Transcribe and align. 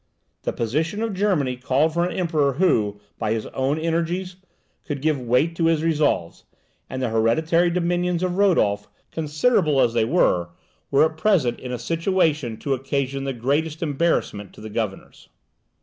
The 0.41 0.51
position 0.51 1.03
of 1.03 1.13
Germany 1.13 1.55
called 1.57 1.93
for 1.93 2.03
an 2.03 2.17
emperor 2.17 2.53
who, 2.53 2.99
by 3.19 3.33
his 3.33 3.45
known 3.45 3.77
energies, 3.77 4.37
could 4.83 4.99
give 4.99 5.21
weight 5.21 5.55
to 5.57 5.67
his 5.67 5.83
resolves; 5.83 6.43
and 6.89 6.99
the 7.03 7.09
hereditary 7.09 7.69
dominions 7.69 8.23
of 8.23 8.35
Rodolph, 8.39 8.89
considerable 9.11 9.79
as 9.79 9.93
they 9.93 10.05
were, 10.05 10.49
were 10.89 11.05
at 11.05 11.17
present 11.17 11.59
in 11.59 11.71
a 11.71 11.77
situation 11.77 12.57
to 12.57 12.73
occasion 12.73 13.25
the 13.25 13.33
greatest 13.33 13.83
embarrassment 13.83 14.53
to 14.53 14.61
the 14.61 14.71
governors. 14.71 15.29